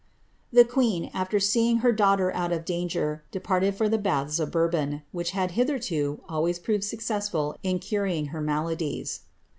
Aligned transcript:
''The 0.51 0.65
queen, 0.65 1.11
after 1.13 1.39
seeing 1.39 1.81
her 1.85 1.95
(laughter 1.95 2.31
out 2.33 2.51
of 2.51 2.65
danger, 2.65 3.23
departed 3.29 3.75
for 3.75 3.87
the 3.87 3.99
baths 3.99 4.39
of 4.39 4.49
Bourbon, 4.49 5.03
which 5.11 5.29
had 5.29 5.51
hitherto 5.51 6.21
always 6.27 6.57
proved 6.57 6.83
successful 6.83 7.55
in 7.61 7.77
curing 7.77 8.29
her 8.33 8.41
maladies. 8.41 9.19